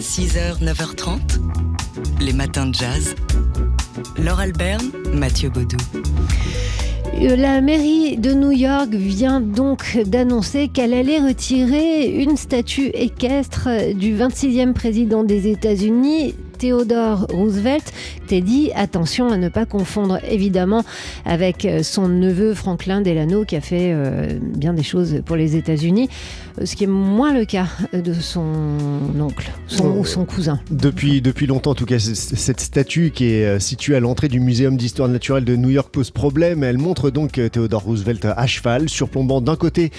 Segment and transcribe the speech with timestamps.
[0.00, 1.18] 6h, 9h30,
[2.22, 3.14] les matins de jazz.
[4.16, 5.76] Laure Alberne, Mathieu Baudou.
[7.20, 13.68] Euh, La mairie de New York vient donc d'annoncer qu'elle allait retirer une statue équestre
[13.94, 17.92] du 26e président des États-Unis, Theodore Roosevelt.
[18.26, 20.84] Teddy, attention à ne pas confondre évidemment
[21.24, 26.08] avec son neveu Franklin Delano qui a fait euh, bien des choses pour les États-Unis,
[26.60, 28.42] euh, ce qui est moins le cas de son
[29.18, 30.60] oncle son, ou son cousin.
[30.70, 34.40] Depuis, depuis longtemps, en tout cas, cette statue qui est euh, située à l'entrée du
[34.40, 36.64] Muséum d'histoire naturelle de New York pose problème.
[36.64, 39.90] Elle montre donc euh, Theodore Roosevelt à cheval, surplombant d'un côté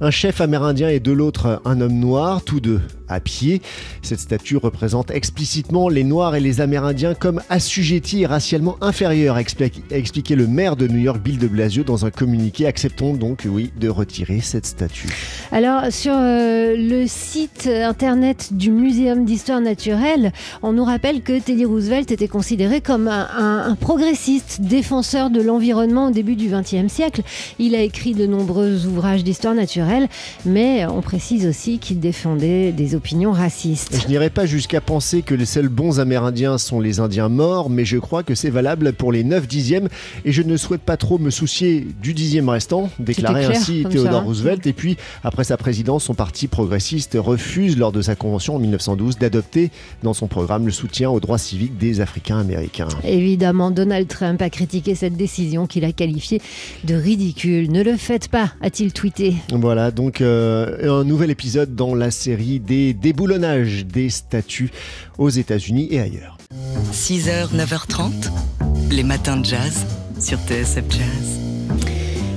[0.00, 3.62] un chef amérindien et de l'autre un homme noir, tous deux à pied.
[4.02, 9.42] Cette statue représente explicitement les Noirs et les Amérindiens comme assujettis et racialement inférieurs, a
[9.42, 12.66] expli- a expliqué le maire de New York, Bill de Blasio, dans un communiqué.
[12.66, 15.08] Acceptons donc, oui, de retirer cette statue.
[15.52, 21.64] Alors, sur euh, le site internet du Muséum d'histoire naturelle, on nous rappelle que Teddy
[21.64, 27.22] Roosevelt était considéré comme un- un progressiste, défenseur de l'environnement au début du XXe siècle.
[27.58, 30.08] Il a écrit de nombreux ouvrages d'histoire naturelle,
[30.44, 33.98] mais on précise aussi qu'il défendait des opinions racistes.
[34.02, 37.86] Je n'irai pas jusqu'à penser que les seuls bons Amérindiens sont les Indiens morts, mais
[37.86, 39.88] je crois que c'est valable pour les 9 dixièmes
[40.26, 44.24] et je ne souhaite pas trop me soucier du dixième restant, déclarait ainsi Theodore.
[44.24, 44.66] Roosevelt.
[44.66, 49.16] Et puis, après sa présidence, son parti progressiste refuse, lors de sa convention en 1912,
[49.16, 49.70] d'adopter
[50.02, 52.88] dans son programme le soutien aux droits civiques des Africains-Américains.
[53.02, 56.42] Évidemment, Donald Trump a critiqué cette décision qu'il a qualifiée
[56.84, 57.72] de ridicule.
[57.72, 59.36] Ne le faites pas, a-t-il tweeté.
[59.52, 64.70] Voilà, donc euh, un nouvel épisode dans la série des déboulonnages des statues
[65.18, 66.38] aux États-Unis et ailleurs.
[66.92, 68.30] 6h, 9h30,
[68.90, 69.86] les matins de jazz
[70.18, 71.40] sur TSF Jazz.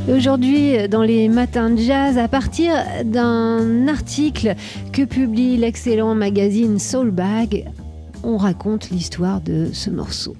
[0.07, 2.73] Et Aujourd'hui, dans les matins de jazz, à partir
[3.05, 4.55] d'un article
[4.91, 7.65] que publie l'excellent magazine Soulbag,
[8.23, 10.35] on raconte l'histoire de ce morceau.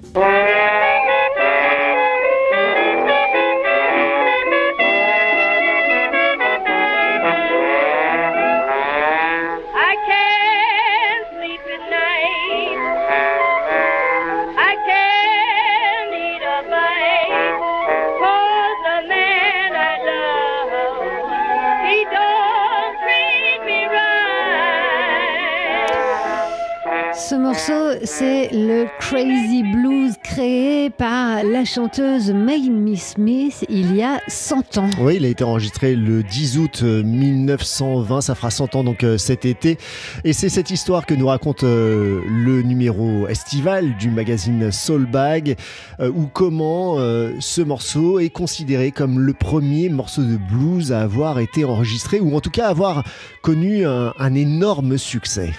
[27.26, 34.20] Ce morceau, c'est le Crazy Blues créé par la chanteuse Mamie Smith il y a
[34.28, 34.90] 100 ans.
[35.00, 39.04] Oui, il a été enregistré le 10 août euh, 1920, ça fera 100 ans donc
[39.04, 39.78] euh, cet été.
[40.24, 45.56] Et c'est cette histoire que nous raconte euh, le numéro estival du magazine Soulbag,
[46.00, 51.00] euh, ou comment euh, ce morceau est considéré comme le premier morceau de blues à
[51.00, 53.02] avoir été enregistré, ou en tout cas avoir
[53.40, 55.52] connu un énorme succès.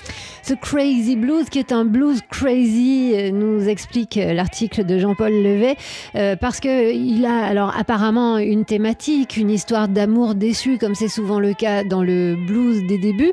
[0.48, 5.32] Ce Crazy Blues, qui est un blues crazy, euh, nous explique euh, l'article de Jean-Paul
[5.32, 5.76] Levet,
[6.14, 11.08] euh, parce que il a alors apparemment une thématique, une histoire d'amour déçu, comme c'est
[11.08, 13.32] souvent le cas dans le blues des débuts,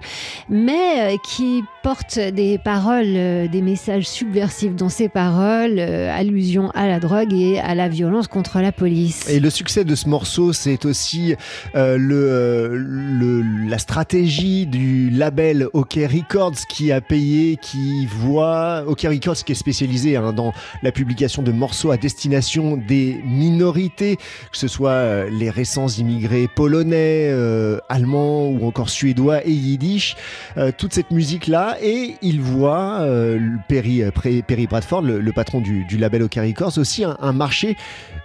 [0.49, 6.99] mais qui porte des paroles, des messages subversifs dans ses paroles, euh, allusion à la
[6.99, 9.29] drogue et à la violence contre la police.
[9.29, 11.35] Et le succès de ce morceau, c'est aussi
[11.75, 11.99] la
[13.79, 20.17] stratégie du label OK Records qui a payé, qui voit OK Records qui est spécialisé
[20.17, 20.53] hein, dans
[20.83, 26.49] la publication de morceaux à destination des minorités, que ce soit euh, les récents immigrés
[26.49, 30.17] polonais, euh, allemands ou encore suédois et yiddish,
[30.57, 31.77] euh, toute cette musique-là.
[31.83, 34.03] Et il voit euh, Perry,
[34.69, 37.77] Bradford, le, patron du, label OK Records, aussi un, un marché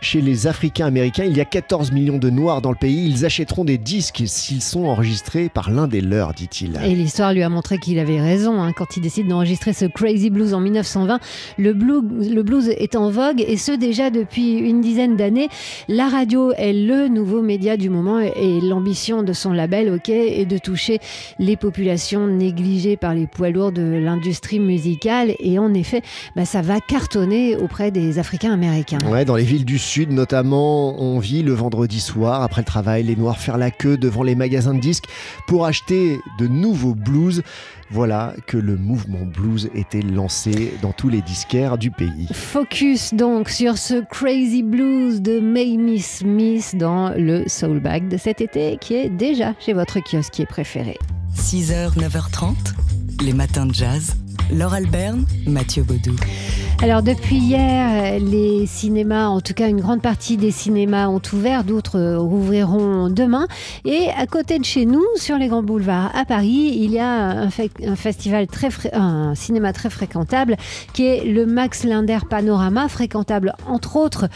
[0.01, 1.25] chez les Africains américains.
[1.25, 3.07] Il y a 14 millions de Noirs dans le pays.
[3.07, 6.79] Ils achèteront des disques s'ils sont enregistrés par l'un des leurs, dit-il.
[6.83, 10.29] Et l'histoire lui a montré qu'il avait raison hein, quand il décide d'enregistrer ce Crazy
[10.29, 11.19] Blues en 1920.
[11.57, 15.49] Le blues, le blues est en vogue et ce déjà depuis une dizaine d'années.
[15.87, 20.45] La radio est le nouveau média du moment et l'ambition de son label, ok, est
[20.45, 20.99] de toucher
[21.39, 25.33] les populations négligées par les poids lourds de l'industrie musicale.
[25.39, 26.01] Et en effet,
[26.35, 28.97] bah, ça va cartonner auprès des Africains américains.
[29.25, 33.15] Dans les villes du Sud notamment, on vit le vendredi soir, après le travail, les
[33.15, 35.05] Noirs faire la queue devant les magasins de disques
[35.47, 37.43] pour acheter de nouveaux blues.
[37.89, 42.27] Voilà que le mouvement blues était lancé dans tous les disquaires du pays.
[42.33, 48.41] Focus donc sur ce Crazy Blues de Mamie Smith dans le Soul Bag de cet
[48.41, 50.97] été qui est déjà chez votre kiosquier préféré.
[51.35, 52.55] 6h, 9h30,
[53.23, 54.17] les matins de jazz.
[54.51, 56.15] Laure Alberne, Mathieu Baudou.
[56.81, 61.63] Alors depuis hier, les cinémas, en tout cas une grande partie des cinémas ont ouvert,
[61.63, 63.47] d'autres rouvriront demain.
[63.83, 67.09] Et à côté de chez nous, sur les grands boulevards à Paris, il y a
[67.09, 70.55] un, fe- un festival très, un cinéma très fréquentable
[70.93, 74.29] qui est le Max Linder Panorama, fréquentable entre autres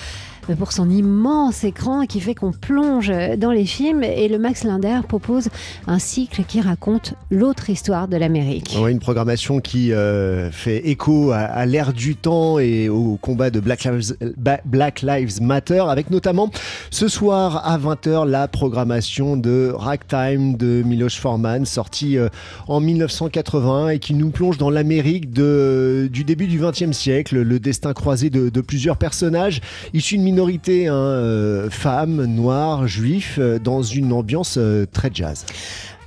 [0.56, 4.04] pour son immense écran qui fait qu'on plonge dans les films.
[4.04, 5.50] Et le Max Linder propose
[5.88, 8.76] un cycle qui raconte l'autre histoire de l'Amérique.
[8.82, 13.60] Ouais, une programmation qui euh, fait écho à, l'ère du temps et au combat de
[13.60, 16.50] Black Lives, Matter, avec notamment
[16.90, 22.30] ce soir à 20h la programmation de Ragtime de Miloš Forman, sorti euh,
[22.68, 27.60] en 1980 et qui nous plonge dans l'Amérique de- du début du XXe siècle, le
[27.60, 29.62] destin croisé de, de plusieurs personnages
[29.94, 35.46] issus d'une minorité, hein, euh, femmes, noirs, juifs, euh, dans une ambiance euh, très jazz.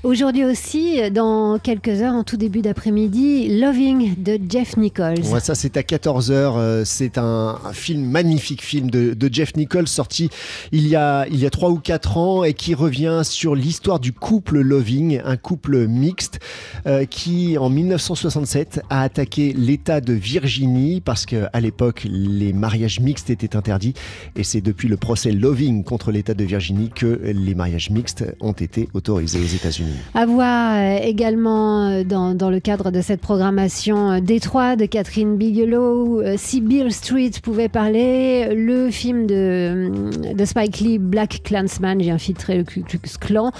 [0.04, 5.20] Aujourd'hui aussi, dans quelques heures, en tout début d'après-midi, Loving de Jeff Nichols.
[5.32, 6.84] Ouais, ça c'est à 14h.
[6.84, 10.28] c'est un, film, magnifique film de, Jeff Nichols sorti
[10.72, 13.98] il y a il y a trois ou quatre ans et qui revient sur l'histoire
[13.98, 16.38] du couple Loving, un couple mixte
[16.86, 23.00] euh, qui en 1967 a attaqué l'État de Virginie parce que à l'époque les mariages
[23.00, 23.94] mixtes étaient interdits
[24.36, 28.52] et c'est depuis le procès Loving contre l'État de Virginie que les mariages mixtes ont
[28.52, 29.93] été autorisés aux États-Unis.
[30.14, 34.86] À voir euh, également euh, dans, dans le cadre de cette programmation euh, Détroit de
[34.86, 42.00] Catherine Bigelow, si Bill Street pouvait parler, le film de, de Spike Lee, Black Clansman,
[42.00, 43.50] j'ai infiltré le Ku Klux Klan,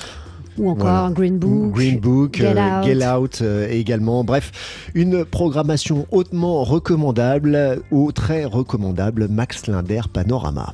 [0.59, 1.11] ou encore Voilà.
[1.11, 1.73] Green Book.
[1.73, 2.85] Green Book, Get euh, Out.
[2.85, 4.25] Get Out, euh, également.
[4.25, 10.73] Bref, une programmation hautement recommandable au très recommandable Max Linder Panorama.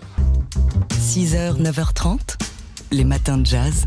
[0.91, 2.37] 6h, 9h30,
[2.93, 3.87] les matins de jazz.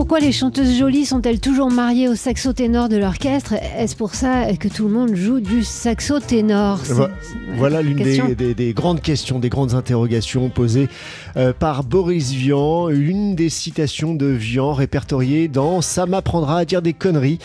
[0.00, 3.52] Pourquoi les chanteuses jolies sont-elles toujours mariées au saxo ténor de l'orchestre?
[3.76, 6.78] Est-ce pour ça que tout le monde joue du saxo ténor?
[6.84, 7.08] Vo- ouais,
[7.58, 10.88] Voilà l'une des, des- des grandes questions, des grandes interrogations posées
[11.36, 12.88] euh, par Boris Vian.
[12.88, 17.38] Une des citations de Vian répertoriée dans Ça m'apprendra à dire des conneries,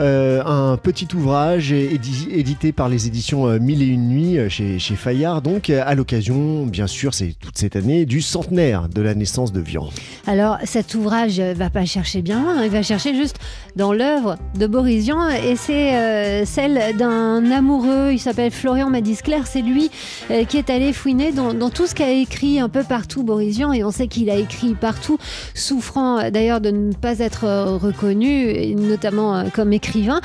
[0.00, 4.80] euh, un petit ouvrage édi- édité par les éditions euh, Mille et une nuits chez,
[4.80, 9.14] chez Fayard, donc à l'occasion, bien sûr, c'est toute cette année, du centenaire de la
[9.14, 9.88] naissance de Vian.
[10.26, 13.36] Alors cet ouvrage va pas chercher bien loin, il va chercher juste
[13.76, 19.40] dans l'œuvre de Boris Vian et c'est euh, celle d'un amoureux, il s'appelle Florian Madiscler,
[19.44, 19.90] c'est lui
[20.30, 23.72] euh, qui est allé fouiner dans, tout ce qu'a écrit un peu partout Boris Vian
[23.72, 25.18] et on sait qu'il a écrit partout,
[25.54, 27.44] souffrant euh, d'ailleurs de ne pas être
[27.80, 30.20] reconnu, notamment comme écrivain.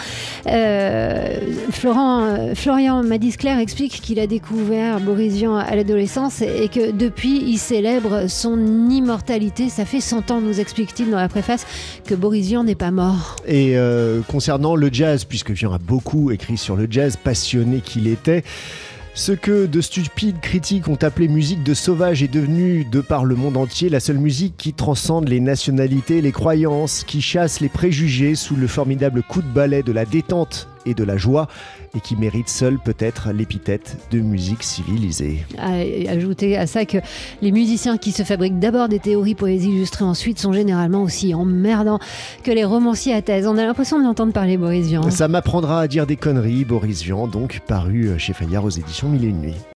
[0.48, 1.40] Euh,
[1.72, 7.58] Florent, Florian Madiscler explique qu'il a découvert Boris Vian à l'adolescence et que depuis il
[7.58, 9.70] célèbre son immortalité.
[9.70, 11.65] Ça fait 100 ans, nous explique-t-il dans la préface,
[12.06, 13.36] que Boris Vian n'est pas mort.
[13.48, 18.08] Et euh, concernant le jazz, puisque Vian a beaucoup écrit sur le jazz, passionné qu'il
[18.08, 18.44] était,
[19.14, 23.36] ce que de stupides critiques ont appelé musique de sauvage est devenu, de par le
[23.36, 28.36] monde entier, la seule musique qui transcende les nationalités, les croyances, qui chasse les préjugés
[28.36, 31.48] sous le formidable coup de balai de la détente et de la joie,
[31.96, 35.46] et qui mérite seule peut-être l'épithète de musique civilisée.
[36.08, 36.98] Ajouter à ça que
[37.42, 42.00] les musiciens qui se fabriquent d'abord des théories poésie illustrées ensuite sont généralement aussi emmerdants
[42.44, 43.48] que les romanciers à thèse.
[43.48, 45.10] On a l'impression de l'entendre parler Boris Vian.
[45.10, 49.26] Ça m'apprendra à dire des conneries, Boris Vian, donc paru chez Fayard aux éditions Mille
[49.26, 49.66] et une nuits.